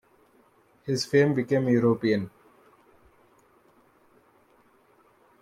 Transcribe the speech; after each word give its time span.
His 0.83 1.05
fame 1.05 1.35
became 1.35 1.69
European. 1.69 2.31